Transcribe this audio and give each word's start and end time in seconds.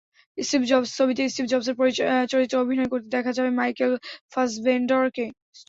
Steve 0.37 0.61
Jobs 0.69 0.89
ছবিতে 0.97 1.21
Steve 1.29 1.45
জবসের 1.51 1.75
চরিত্রে 2.31 2.57
অভিনয় 2.57 2.89
করতে 2.91 3.07
দেখা 3.15 3.31
যাবে 3.37 3.51
মাইকেল 3.59 3.91
ফাসবেন্ডারকে। 4.31 5.25